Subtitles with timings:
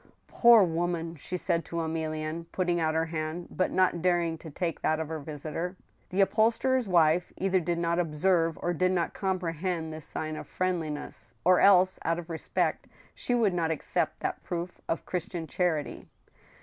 [0.27, 4.81] "Poor woman!" she said to Emilienne, putting out her hand, but not daring to take
[4.81, 5.77] that of her visitor.
[6.09, 10.47] The upholsterer's wife either did not observe or did not com prehend this sign of
[10.47, 16.07] friendliness, or else, out of respect, she would not accept that proof of Christian charity.